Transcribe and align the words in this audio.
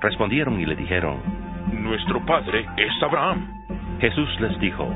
Respondieron 0.00 0.58
y 0.60 0.66
le 0.66 0.76
dijeron, 0.76 1.18
Nuestro 1.72 2.24
padre 2.24 2.66
es 2.76 3.02
Abraham. 3.02 3.46
Jesús 4.00 4.28
les 4.40 4.58
dijo, 4.58 4.88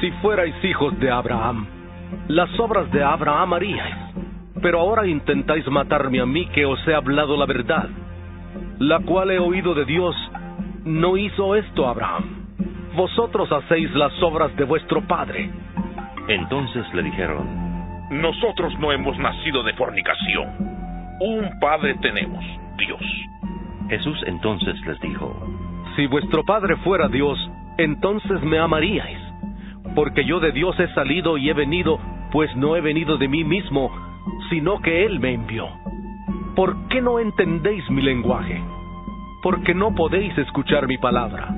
Si 0.00 0.10
fuerais 0.22 0.54
hijos 0.64 0.98
de 0.98 1.10
Abraham, 1.10 1.66
las 2.28 2.50
obras 2.58 2.90
de 2.90 3.02
Abraham 3.02 3.54
haríais. 3.54 3.96
Pero 4.60 4.80
ahora 4.80 5.06
intentáis 5.06 5.66
matarme 5.68 6.20
a 6.20 6.26
mí 6.26 6.46
que 6.46 6.64
os 6.64 6.86
he 6.86 6.94
hablado 6.94 7.36
la 7.36 7.46
verdad, 7.46 7.88
la 8.78 9.00
cual 9.00 9.30
he 9.30 9.38
oído 9.38 9.74
de 9.74 9.84
Dios. 9.84 10.14
No 10.84 11.16
hizo 11.16 11.54
esto 11.54 11.88
Abraham. 11.88 12.46
Vosotros 12.96 13.50
hacéis 13.50 13.92
las 13.94 14.12
obras 14.22 14.54
de 14.56 14.64
vuestro 14.64 15.02
padre. 15.06 15.50
entonces 16.28 16.84
le 16.94 17.02
dijeron, 17.04 18.20
Nosotros 18.20 18.76
no 18.80 18.92
hemos 18.92 19.16
nacido 19.18 19.62
de 19.62 19.72
fornicación. 19.74 20.48
Un 21.20 21.58
padre 21.60 21.94
tenemos, 22.02 22.44
Dios. 22.76 23.02
Jesús 23.92 24.24
entonces 24.26 24.74
les 24.86 24.98
dijo, 25.00 25.36
Si 25.96 26.06
vuestro 26.06 26.42
padre 26.44 26.76
fuera 26.76 27.08
Dios, 27.08 27.38
entonces 27.76 28.42
me 28.42 28.58
amaríais. 28.58 29.20
Porque 29.94 30.24
yo 30.24 30.40
de 30.40 30.50
Dios 30.50 30.80
he 30.80 30.88
salido 30.94 31.36
y 31.36 31.50
he 31.50 31.52
venido, 31.52 31.98
pues 32.30 32.48
no 32.56 32.74
he 32.74 32.80
venido 32.80 33.18
de 33.18 33.28
mí 33.28 33.44
mismo, 33.44 33.92
sino 34.48 34.80
que 34.80 35.04
Él 35.04 35.20
me 35.20 35.34
envió. 35.34 35.68
¿Por 36.56 36.88
qué 36.88 37.02
no 37.02 37.18
entendéis 37.18 37.86
mi 37.90 38.00
lenguaje? 38.00 38.62
Porque 39.42 39.74
no 39.74 39.94
podéis 39.94 40.38
escuchar 40.38 40.86
mi 40.86 40.96
palabra. 40.96 41.54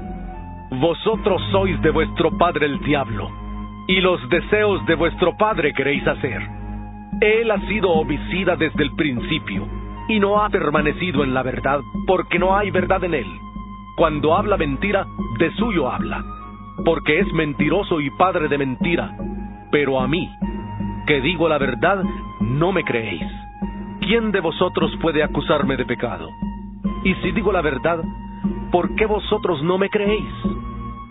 Vosotros 0.72 1.40
sois 1.52 1.80
de 1.82 1.90
vuestro 1.90 2.36
padre 2.36 2.66
el 2.66 2.80
diablo, 2.80 3.30
y 3.86 4.00
los 4.00 4.28
deseos 4.28 4.84
de 4.86 4.96
vuestro 4.96 5.36
padre 5.36 5.72
queréis 5.72 6.04
hacer. 6.04 6.42
Él 7.20 7.48
ha 7.52 7.60
sido 7.68 7.90
homicida 7.90 8.56
desde 8.56 8.82
el 8.82 8.92
principio, 8.96 9.68
y 10.08 10.20
no 10.20 10.42
ha 10.42 10.48
permanecido 10.48 11.24
en 11.24 11.34
la 11.34 11.42
verdad, 11.42 11.80
porque 12.06 12.38
no 12.38 12.56
hay 12.56 12.70
verdad 12.70 13.02
en 13.04 13.14
él. 13.14 13.26
Cuando 13.96 14.34
habla 14.34 14.56
mentira, 14.56 15.06
de 15.38 15.52
suyo 15.52 15.90
habla, 15.90 16.24
porque 16.84 17.20
es 17.20 17.32
mentiroso 17.32 18.00
y 18.00 18.10
padre 18.10 18.48
de 18.48 18.58
mentira. 18.58 19.16
Pero 19.70 20.00
a 20.00 20.08
mí, 20.08 20.28
que 21.06 21.20
digo 21.20 21.48
la 21.48 21.58
verdad, 21.58 22.02
no 22.40 22.72
me 22.72 22.84
creéis. 22.84 23.30
¿Quién 24.00 24.32
de 24.32 24.40
vosotros 24.40 24.92
puede 25.00 25.22
acusarme 25.22 25.76
de 25.76 25.86
pecado? 25.86 26.28
Y 27.04 27.14
si 27.16 27.32
digo 27.32 27.52
la 27.52 27.62
verdad, 27.62 28.02
¿por 28.70 28.94
qué 28.96 29.06
vosotros 29.06 29.62
no 29.62 29.78
me 29.78 29.88
creéis? 29.88 30.34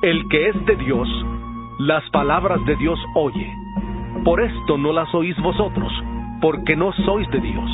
El 0.02 0.28
que 0.28 0.50
es 0.50 0.66
de 0.66 0.76
Dios, 0.76 1.08
las 1.80 2.08
palabras 2.12 2.64
de 2.66 2.76
Dios 2.76 3.00
oye. 3.16 3.52
Por 4.24 4.42
esto 4.42 4.78
no 4.78 4.94
las 4.94 5.14
oís 5.16 5.38
vosotros, 5.42 5.92
porque 6.42 6.76
no 6.76 6.92
sois 7.06 7.30
de 7.30 7.40
Dios. 7.40 7.72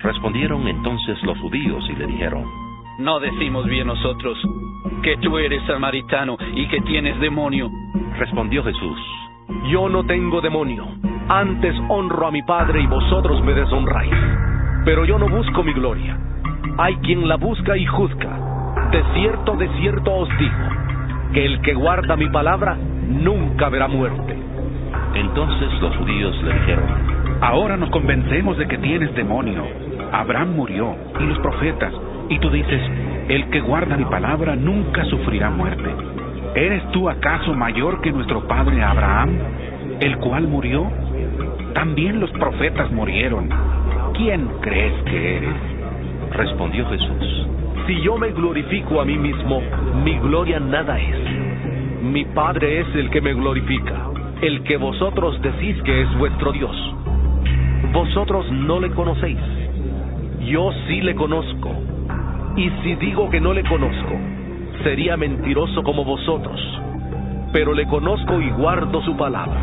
Respondieron 0.00 0.68
entonces 0.68 1.20
los 1.24 1.38
judíos 1.38 1.84
y 1.90 1.96
le 1.96 2.06
dijeron, 2.06 2.44
No 3.00 3.18
decimos 3.18 3.66
bien 3.66 3.88
nosotros 3.88 4.38
que 5.02 5.16
tú 5.18 5.38
eres 5.38 5.60
samaritano 5.66 6.36
y 6.54 6.68
que 6.68 6.80
tienes 6.82 7.18
demonio. 7.20 7.68
Respondió 8.16 8.62
Jesús, 8.62 8.98
Yo 9.70 9.88
no 9.88 10.04
tengo 10.04 10.40
demonio, 10.40 10.86
antes 11.28 11.74
honro 11.88 12.28
a 12.28 12.30
mi 12.30 12.42
Padre 12.42 12.80
y 12.80 12.86
vosotros 12.86 13.42
me 13.42 13.54
deshonráis. 13.54 14.14
Pero 14.84 15.04
yo 15.04 15.18
no 15.18 15.28
busco 15.28 15.64
mi 15.64 15.72
gloria. 15.72 16.16
Hay 16.78 16.94
quien 16.98 17.26
la 17.26 17.36
busca 17.36 17.76
y 17.76 17.84
juzga. 17.84 18.38
De 18.92 19.02
cierto, 19.14 19.56
de 19.56 19.68
cierto 19.80 20.14
os 20.14 20.28
digo, 20.38 21.32
que 21.32 21.44
el 21.44 21.60
que 21.62 21.74
guarda 21.74 22.16
mi 22.16 22.28
palabra 22.28 22.76
nunca 22.76 23.68
verá 23.68 23.88
muerte. 23.88 24.36
Entonces 25.14 25.72
los 25.80 25.96
judíos 25.96 26.40
le 26.42 26.54
dijeron, 26.54 27.17
Ahora 27.40 27.76
nos 27.76 27.90
convencemos 27.90 28.58
de 28.58 28.66
que 28.66 28.78
tienes 28.78 29.14
demonio. 29.14 29.64
Abraham 30.12 30.56
murió 30.56 30.96
y 31.20 31.22
los 31.22 31.38
profetas, 31.38 31.92
y 32.28 32.38
tú 32.40 32.50
dices, 32.50 32.82
el 33.28 33.48
que 33.50 33.60
guarda 33.60 33.96
mi 33.96 34.04
palabra 34.06 34.56
nunca 34.56 35.04
sufrirá 35.04 35.48
muerte. 35.48 35.88
¿Eres 36.56 36.82
tú 36.90 37.08
acaso 37.08 37.54
mayor 37.54 38.00
que 38.00 38.10
nuestro 38.10 38.46
padre 38.48 38.82
Abraham, 38.82 39.38
el 40.00 40.18
cual 40.18 40.48
murió? 40.48 40.90
También 41.74 42.18
los 42.18 42.30
profetas 42.32 42.90
murieron. 42.90 43.48
¿Quién 44.14 44.48
crees 44.60 44.94
que 45.04 45.36
eres? 45.36 45.54
respondió 46.32 46.86
Jesús, 46.88 47.46
Si 47.86 48.00
yo 48.02 48.18
me 48.18 48.32
glorifico 48.32 49.00
a 49.00 49.04
mí 49.04 49.16
mismo, 49.16 49.62
mi 50.04 50.18
gloria 50.18 50.58
nada 50.58 50.98
es. 50.98 52.02
Mi 52.02 52.24
Padre 52.24 52.80
es 52.80 52.94
el 52.96 53.10
que 53.10 53.20
me 53.20 53.32
glorifica, 53.32 54.10
el 54.42 54.62
que 54.64 54.76
vosotros 54.76 55.40
decís 55.40 55.80
que 55.82 56.02
es 56.02 56.18
vuestro 56.18 56.52
Dios. 56.52 56.76
Vosotros 57.92 58.50
no 58.52 58.80
le 58.80 58.90
conocéis. 58.90 59.38
Yo 60.40 60.70
sí 60.86 61.00
le 61.00 61.14
conozco. 61.14 61.70
Y 62.56 62.70
si 62.82 62.94
digo 62.96 63.30
que 63.30 63.40
no 63.40 63.52
le 63.52 63.62
conozco, 63.64 64.14
sería 64.82 65.16
mentiroso 65.16 65.82
como 65.82 66.04
vosotros. 66.04 66.60
Pero 67.52 67.72
le 67.72 67.86
conozco 67.86 68.40
y 68.40 68.50
guardo 68.50 69.02
su 69.02 69.16
palabra. 69.16 69.60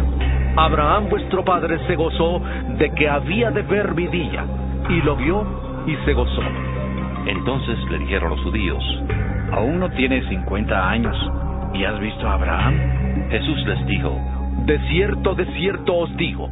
Abraham 0.58 1.10
vuestro 1.10 1.44
padre 1.44 1.78
se 1.86 1.96
gozó 1.96 2.42
de 2.78 2.90
que 2.92 3.10
había 3.10 3.52
de 3.52 3.62
ver 3.64 3.94
mi 3.94 4.08
día, 4.08 4.46
y 4.90 5.02
lo 5.02 5.16
vio 5.16 5.46
y 5.86 5.96
se 6.06 6.14
gozó. 6.14 6.42
Entonces 7.28 7.78
le 7.92 8.00
dijeron 8.00 8.30
los 8.30 8.42
judíos, 8.42 8.84
Aún 9.52 9.80
no 9.80 9.90
tienes 9.92 10.28
50 10.28 10.90
años 10.90 11.16
y 11.74 11.84
has 11.84 12.00
visto 12.00 12.28
a 12.28 12.34
Abraham. 12.34 12.76
Jesús 13.30 13.66
les 13.66 13.86
dijo, 13.86 14.18
De 14.66 14.80
cierto, 14.90 15.36
de 15.36 15.46
cierto 15.58 15.96
os 15.96 16.18
digo, 16.18 16.50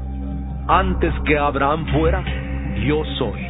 antes 0.67 1.13
que 1.25 1.37
Abraham 1.37 1.85
fuera, 1.87 2.23
yo 2.85 3.03
soy. 3.17 3.47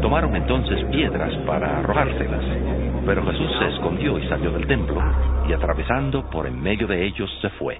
Tomaron 0.00 0.34
entonces 0.34 0.84
piedras 0.90 1.32
para 1.46 1.78
arrojárselas, 1.78 2.44
pero 3.06 3.24
Jesús 3.24 3.50
se 3.58 3.68
escondió 3.68 4.18
y 4.18 4.28
salió 4.28 4.50
del 4.50 4.66
templo, 4.66 5.00
y 5.48 5.52
atravesando 5.52 6.28
por 6.30 6.46
en 6.46 6.60
medio 6.60 6.86
de 6.86 7.04
ellos 7.04 7.30
se 7.40 7.50
fue. 7.50 7.78